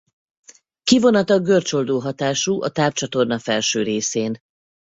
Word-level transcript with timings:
Kivonata 0.83 1.37
görcsoldó 1.39 1.99
hatású 1.99 2.61
a 2.61 2.69
tápcsatorna 2.69 3.39
felső 3.39 3.83
részén. 3.83 4.37